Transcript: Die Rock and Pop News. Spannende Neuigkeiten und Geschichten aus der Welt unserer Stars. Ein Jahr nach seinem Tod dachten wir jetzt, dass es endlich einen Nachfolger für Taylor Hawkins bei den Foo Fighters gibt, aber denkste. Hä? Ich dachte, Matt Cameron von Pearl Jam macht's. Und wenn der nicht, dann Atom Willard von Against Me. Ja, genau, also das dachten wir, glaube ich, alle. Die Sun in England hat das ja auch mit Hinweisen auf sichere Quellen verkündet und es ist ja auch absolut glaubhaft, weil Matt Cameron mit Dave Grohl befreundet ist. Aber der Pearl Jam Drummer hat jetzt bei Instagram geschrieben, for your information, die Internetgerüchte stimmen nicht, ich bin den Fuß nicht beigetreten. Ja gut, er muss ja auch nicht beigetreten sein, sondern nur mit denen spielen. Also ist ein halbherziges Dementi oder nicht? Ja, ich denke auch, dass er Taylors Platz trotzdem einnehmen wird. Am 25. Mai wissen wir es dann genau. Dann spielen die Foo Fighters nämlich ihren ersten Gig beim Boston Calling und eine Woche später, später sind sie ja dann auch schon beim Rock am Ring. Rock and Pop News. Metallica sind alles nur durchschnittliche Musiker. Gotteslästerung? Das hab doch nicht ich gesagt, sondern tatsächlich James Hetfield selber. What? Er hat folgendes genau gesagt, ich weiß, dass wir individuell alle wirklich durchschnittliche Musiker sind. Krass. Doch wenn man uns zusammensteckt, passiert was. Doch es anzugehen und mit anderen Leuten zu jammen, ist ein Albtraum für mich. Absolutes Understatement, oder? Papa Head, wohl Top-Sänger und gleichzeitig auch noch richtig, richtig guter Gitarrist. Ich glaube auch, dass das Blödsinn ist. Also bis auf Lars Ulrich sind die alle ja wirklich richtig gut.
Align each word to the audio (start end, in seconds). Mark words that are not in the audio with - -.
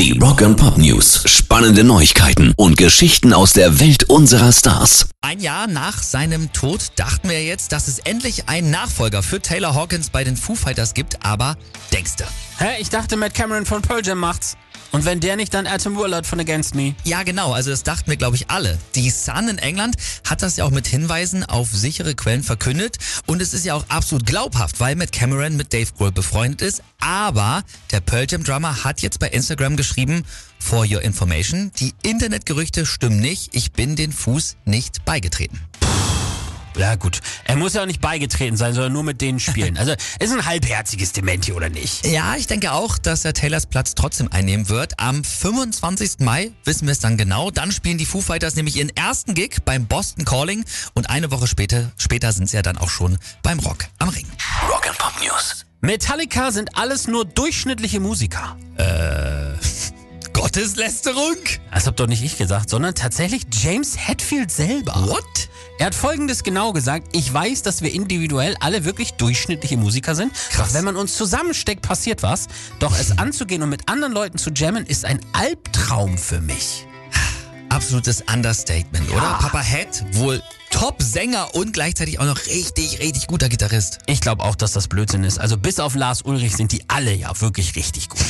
Die 0.00 0.18
Rock 0.18 0.40
and 0.40 0.56
Pop 0.56 0.78
News. 0.78 1.24
Spannende 1.26 1.84
Neuigkeiten 1.84 2.54
und 2.56 2.78
Geschichten 2.78 3.34
aus 3.34 3.52
der 3.52 3.80
Welt 3.80 4.04
unserer 4.04 4.50
Stars. 4.50 5.10
Ein 5.20 5.40
Jahr 5.40 5.66
nach 5.66 6.02
seinem 6.02 6.50
Tod 6.54 6.92
dachten 6.96 7.28
wir 7.28 7.44
jetzt, 7.44 7.72
dass 7.72 7.86
es 7.86 7.98
endlich 7.98 8.48
einen 8.48 8.70
Nachfolger 8.70 9.22
für 9.22 9.42
Taylor 9.42 9.74
Hawkins 9.74 10.08
bei 10.08 10.24
den 10.24 10.38
Foo 10.38 10.54
Fighters 10.54 10.94
gibt, 10.94 11.22
aber 11.22 11.58
denkste. 11.92 12.24
Hä? 12.56 12.80
Ich 12.80 12.88
dachte, 12.88 13.18
Matt 13.18 13.34
Cameron 13.34 13.66
von 13.66 13.82
Pearl 13.82 14.00
Jam 14.02 14.20
macht's. 14.20 14.56
Und 14.92 15.04
wenn 15.04 15.20
der 15.20 15.36
nicht, 15.36 15.54
dann 15.54 15.66
Atom 15.66 15.96
Willard 15.96 16.26
von 16.26 16.40
Against 16.40 16.74
Me. 16.74 16.94
Ja, 17.04 17.22
genau, 17.22 17.52
also 17.52 17.70
das 17.70 17.84
dachten 17.84 18.10
wir, 18.10 18.16
glaube 18.16 18.36
ich, 18.36 18.50
alle. 18.50 18.78
Die 18.94 19.10
Sun 19.10 19.48
in 19.48 19.58
England 19.58 19.96
hat 20.28 20.42
das 20.42 20.56
ja 20.56 20.64
auch 20.64 20.70
mit 20.70 20.86
Hinweisen 20.86 21.44
auf 21.44 21.68
sichere 21.70 22.14
Quellen 22.14 22.42
verkündet 22.42 22.98
und 23.26 23.40
es 23.40 23.54
ist 23.54 23.64
ja 23.64 23.74
auch 23.74 23.84
absolut 23.88 24.26
glaubhaft, 24.26 24.80
weil 24.80 24.96
Matt 24.96 25.12
Cameron 25.12 25.56
mit 25.56 25.72
Dave 25.72 25.90
Grohl 25.96 26.12
befreundet 26.12 26.62
ist. 26.62 26.82
Aber 27.00 27.62
der 27.92 28.00
Pearl 28.00 28.26
Jam 28.28 28.42
Drummer 28.42 28.84
hat 28.84 29.00
jetzt 29.00 29.20
bei 29.20 29.28
Instagram 29.28 29.76
geschrieben, 29.76 30.24
for 30.58 30.84
your 30.84 31.02
information, 31.02 31.70
die 31.78 31.94
Internetgerüchte 32.02 32.84
stimmen 32.84 33.20
nicht, 33.20 33.54
ich 33.54 33.72
bin 33.72 33.96
den 33.96 34.12
Fuß 34.12 34.56
nicht 34.64 35.04
beigetreten. 35.04 35.60
Ja 36.76 36.94
gut, 36.94 37.20
er 37.44 37.56
muss 37.56 37.74
ja 37.74 37.82
auch 37.82 37.86
nicht 37.86 38.00
beigetreten 38.00 38.56
sein, 38.56 38.74
sondern 38.74 38.92
nur 38.92 39.02
mit 39.02 39.20
denen 39.20 39.40
spielen. 39.40 39.76
Also 39.76 39.92
ist 40.20 40.32
ein 40.32 40.44
halbherziges 40.44 41.12
Dementi 41.12 41.52
oder 41.52 41.68
nicht? 41.68 42.06
Ja, 42.06 42.36
ich 42.36 42.46
denke 42.46 42.72
auch, 42.72 42.98
dass 42.98 43.24
er 43.24 43.34
Taylors 43.34 43.66
Platz 43.66 43.94
trotzdem 43.94 44.28
einnehmen 44.32 44.68
wird. 44.68 44.98
Am 44.98 45.24
25. 45.24 46.20
Mai 46.20 46.52
wissen 46.64 46.86
wir 46.86 46.92
es 46.92 47.00
dann 47.00 47.16
genau. 47.16 47.50
Dann 47.50 47.72
spielen 47.72 47.98
die 47.98 48.06
Foo 48.06 48.20
Fighters 48.20 48.56
nämlich 48.56 48.76
ihren 48.76 48.90
ersten 48.96 49.34
Gig 49.34 49.58
beim 49.64 49.86
Boston 49.86 50.24
Calling 50.24 50.64
und 50.94 51.10
eine 51.10 51.30
Woche 51.30 51.46
später, 51.46 51.90
später 51.96 52.32
sind 52.32 52.48
sie 52.48 52.56
ja 52.56 52.62
dann 52.62 52.78
auch 52.78 52.90
schon 52.90 53.18
beim 53.42 53.58
Rock 53.58 53.86
am 53.98 54.08
Ring. 54.08 54.26
Rock 54.68 54.88
and 54.88 54.98
Pop 54.98 55.12
News. 55.22 55.64
Metallica 55.80 56.52
sind 56.52 56.76
alles 56.76 57.06
nur 57.08 57.24
durchschnittliche 57.24 58.00
Musiker. 58.00 58.56
Gotteslästerung? 60.32 61.36
Das 61.72 61.86
hab 61.86 61.96
doch 61.96 62.06
nicht 62.06 62.22
ich 62.22 62.38
gesagt, 62.38 62.70
sondern 62.70 62.94
tatsächlich 62.94 63.42
James 63.52 63.96
Hetfield 63.96 64.50
selber. 64.50 64.94
What? 65.06 65.39
Er 65.80 65.86
hat 65.86 65.94
folgendes 65.94 66.42
genau 66.42 66.74
gesagt, 66.74 67.16
ich 67.16 67.32
weiß, 67.32 67.62
dass 67.62 67.80
wir 67.80 67.90
individuell 67.94 68.54
alle 68.60 68.84
wirklich 68.84 69.14
durchschnittliche 69.14 69.78
Musiker 69.78 70.14
sind. 70.14 70.30
Krass. 70.50 70.68
Doch 70.68 70.74
wenn 70.74 70.84
man 70.84 70.94
uns 70.94 71.16
zusammensteckt, 71.16 71.80
passiert 71.80 72.22
was. 72.22 72.48
Doch 72.80 72.94
es 73.00 73.16
anzugehen 73.16 73.62
und 73.62 73.70
mit 73.70 73.88
anderen 73.88 74.12
Leuten 74.12 74.36
zu 74.36 74.50
jammen, 74.50 74.84
ist 74.84 75.06
ein 75.06 75.20
Albtraum 75.32 76.18
für 76.18 76.42
mich. 76.42 76.86
Absolutes 77.70 78.22
Understatement, 78.30 79.10
oder? 79.10 79.38
Papa 79.40 79.62
Head, 79.62 80.04
wohl 80.16 80.42
Top-Sänger 80.70 81.54
und 81.54 81.72
gleichzeitig 81.72 82.20
auch 82.20 82.26
noch 82.26 82.44
richtig, 82.44 82.98
richtig 82.98 83.26
guter 83.26 83.48
Gitarrist. 83.48 84.00
Ich 84.04 84.20
glaube 84.20 84.44
auch, 84.44 84.56
dass 84.56 84.72
das 84.72 84.86
Blödsinn 84.86 85.24
ist. 85.24 85.38
Also 85.40 85.56
bis 85.56 85.80
auf 85.80 85.94
Lars 85.94 86.20
Ulrich 86.22 86.56
sind 86.56 86.72
die 86.72 86.84
alle 86.88 87.14
ja 87.14 87.40
wirklich 87.40 87.74
richtig 87.74 88.10
gut. 88.10 88.20